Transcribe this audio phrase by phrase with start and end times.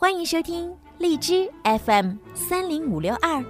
[0.00, 3.44] 欢迎收听荔枝 FM 三零五六二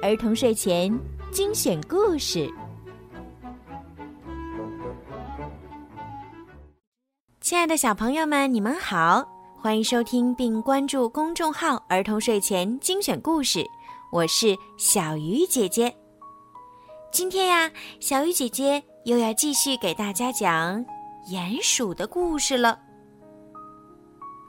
[0.00, 0.96] 儿童睡前
[1.32, 2.48] 精选故事。
[7.40, 9.28] 亲爱的小朋友们，你们好，
[9.60, 13.66] 欢迎收听并关注公众号“儿童睡前精选故事”，
[14.12, 15.92] 我是小鱼姐姐。
[17.10, 17.68] 今天呀，
[17.98, 20.86] 小鱼姐姐又要继续给大家讲
[21.28, 22.78] 鼹鼠的故事了。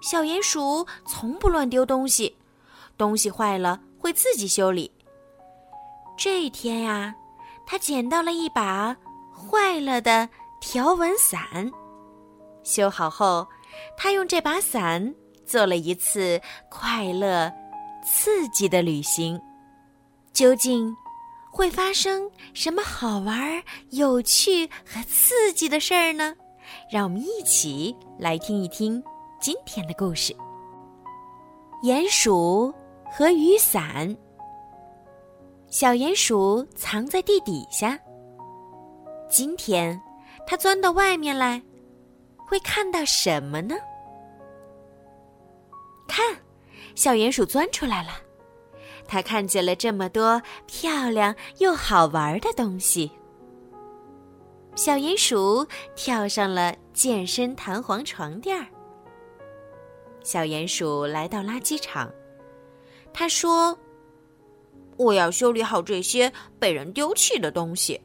[0.03, 2.35] 小鼹鼠从不乱丢东西，
[2.97, 4.91] 东西坏了会自己修理。
[6.17, 7.15] 这一天呀，
[7.65, 8.93] 他捡到了一把
[9.31, 10.27] 坏了的
[10.59, 11.71] 条纹伞，
[12.63, 13.47] 修好后，
[13.95, 17.49] 他用这把伞做了一次快乐、
[18.05, 19.39] 刺激的旅行。
[20.33, 20.93] 究竟
[21.49, 26.35] 会发生什么好玩、有趣和刺激的事儿呢？
[26.91, 29.01] 让我们一起来听一听。
[29.43, 30.33] 今天的故事：
[31.83, 32.73] 鼹鼠
[33.11, 34.15] 和雨伞。
[35.67, 37.99] 小鼹鼠藏在地底下。
[39.29, 40.01] 今天，
[40.47, 41.61] 它钻到外面来，
[42.47, 43.75] 会看到什么呢？
[46.07, 46.23] 看，
[46.95, 48.11] 小鼹鼠钻出来了。
[49.05, 53.11] 它看见了这么多漂亮又好玩的东西。
[54.73, 58.65] 小鼹鼠跳上了健身弹簧床垫儿。
[60.23, 62.09] 小鼹鼠来到垃圾场，
[63.13, 63.77] 他说
[64.97, 67.99] ：“我要修理好这些被人丢弃的东西。”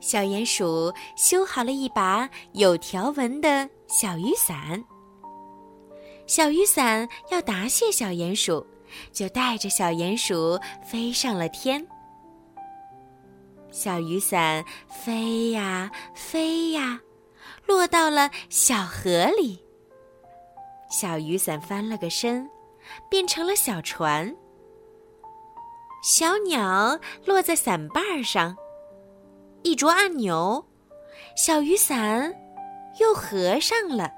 [0.00, 4.82] 小鼹鼠修好了一把有条纹的小雨伞。
[6.26, 8.64] 小雨伞要答谢小鼹鼠，
[9.12, 11.84] 就带着小鼹鼠飞上了天。
[13.70, 17.00] 小雨伞飞呀飞呀，
[17.66, 19.63] 落到了小河里。
[20.96, 22.48] 小雨伞翻了个身，
[23.10, 24.32] 变成了小船。
[26.04, 28.56] 小鸟落在伞把上，
[29.64, 30.64] 一着按钮，
[31.36, 32.32] 小雨伞
[33.00, 34.12] 又合上了。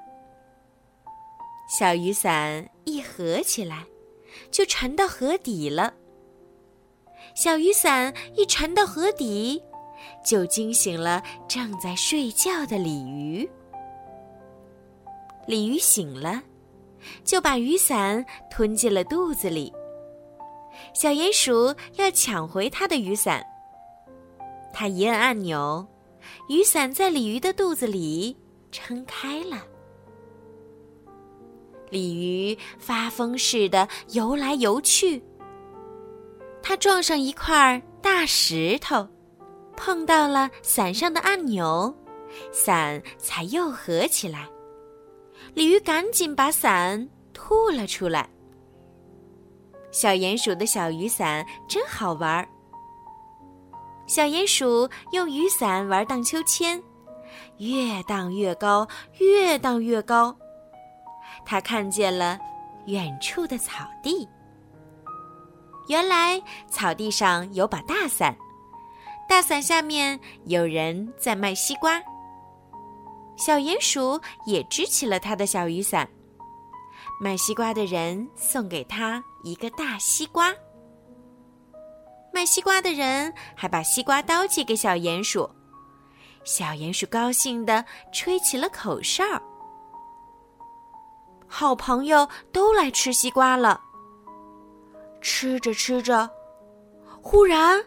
[1.67, 3.83] 小雨伞一合起来，
[4.51, 5.95] 就沉到河底了。
[7.33, 9.63] 小雨伞一沉到河底，
[10.23, 13.49] 就惊醒了正在睡觉的鲤鱼。
[15.47, 16.43] 鲤鱼醒了。
[17.23, 19.71] 就把雨伞吞进了肚子里。
[20.93, 23.43] 小鼹鼠要抢回它的雨伞，
[24.73, 25.87] 它一摁按钮，
[26.49, 28.37] 雨伞在鲤鱼的肚子里
[28.71, 29.63] 撑开了。
[31.89, 35.23] 鲤鱼发疯似的游来游去，
[36.61, 39.07] 它撞上一块大石头，
[39.75, 41.95] 碰到了伞上的按钮，
[42.51, 44.47] 伞才又合起来。
[45.53, 48.29] 鲤鱼赶紧把伞吐了出来。
[49.91, 52.47] 小鼹鼠的小雨伞真好玩儿。
[54.05, 56.81] 小鼹鼠用雨伞玩荡秋千，
[57.57, 58.87] 越荡越高，
[59.19, 60.37] 越荡越高。
[61.45, 62.39] 他看见了
[62.85, 64.27] 远处的草地。
[65.87, 68.35] 原来草地上有把大伞，
[69.27, 72.01] 大伞下面有人在卖西瓜。
[73.37, 76.07] 小鼹鼠也支起了他的小雨伞。
[77.21, 80.53] 卖西瓜的人送给他一个大西瓜。
[82.33, 85.49] 卖西瓜的人还把西瓜刀借给小鼹鼠。
[86.43, 89.23] 小鼹鼠高兴地吹起了口哨。
[91.47, 93.81] 好朋友都来吃西瓜了。
[95.21, 96.29] 吃着吃着，
[97.21, 97.83] 忽然，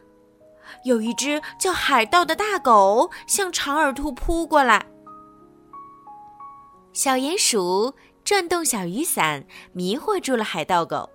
[0.85, 4.85] 有一只叫海盗的大狗向长耳兔扑过来。
[7.03, 7.95] 小鼹鼠
[8.25, 11.09] 转动小雨伞，迷惑住了海盗狗。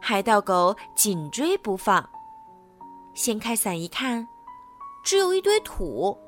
[0.00, 2.04] 海盗狗紧追不放，
[3.14, 4.26] 掀开伞一看，
[5.04, 6.18] 只有一堆土。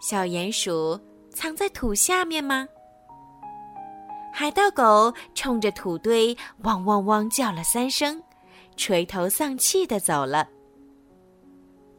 [0.00, 0.98] 小鼹鼠
[1.28, 2.66] 藏在土下面吗？
[4.32, 8.22] 海盗狗冲着土堆汪汪汪叫了三声，
[8.78, 10.48] 垂头丧气的走了。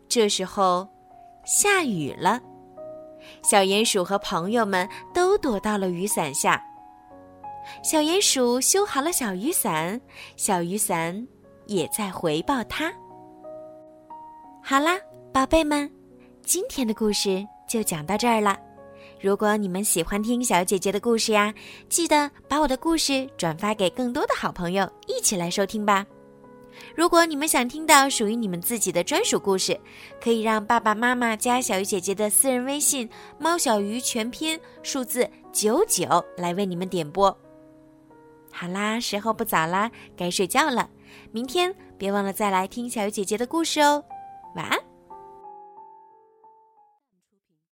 [0.09, 0.87] 这时候，
[1.45, 2.41] 下雨了。
[3.43, 6.61] 小鼹鼠和朋友们都躲到了雨伞下。
[7.83, 9.99] 小鼹鼠修好了小雨伞，
[10.35, 11.27] 小雨伞
[11.65, 12.93] 也在回报它。
[14.63, 14.97] 好啦，
[15.33, 15.89] 宝贝们，
[16.43, 18.57] 今天的故事就讲到这儿了。
[19.19, 21.53] 如果你们喜欢听小姐姐的故事呀，
[21.89, 26.05] 记得把我的故事转发给更多的好朋友，一起来收听吧。
[26.95, 29.79] 如果你们想听到属于你们自己的专属故事，
[30.21, 33.09] 可以让爸爸妈妈加小鱼姐姐的私人微信
[33.39, 37.35] “猫小鱼”全拼数字九九来为你们点播。
[38.51, 40.89] 好啦，时候不早啦，该睡觉了。
[41.31, 44.03] 明天别忘了再来听小鱼姐姐的故事哦。
[44.55, 44.86] 晚安。